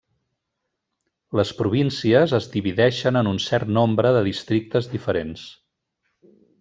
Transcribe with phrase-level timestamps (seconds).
[1.39, 5.45] Les províncies es divideixen en un cert nombre de districtes diferents.